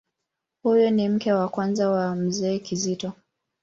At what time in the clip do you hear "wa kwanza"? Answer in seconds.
1.33-1.89